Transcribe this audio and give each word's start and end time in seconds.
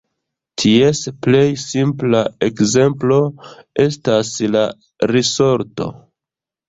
Ties 0.61 1.01
plej 1.25 1.43
simpla 1.63 2.21
ekzemplo 2.49 3.19
estas 3.85 4.33
la 4.57 4.65
risorto. 5.13 5.91